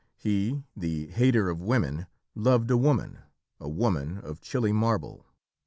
[0.17, 3.19] He, the hater of women, loved a woman
[3.59, 5.27] a woman of chilly marble.